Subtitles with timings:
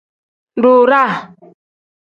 [0.61, 1.11] Duuraa.